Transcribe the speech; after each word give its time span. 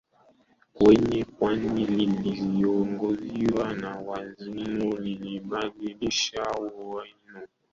kwenye 0.73 1.25
pwani 1.25 1.85
lililoanzishwa 1.85 3.73
na 3.73 3.95
Wazungu 3.99 4.95
lilibadilisha 4.97 6.43
uwiano 6.57 7.47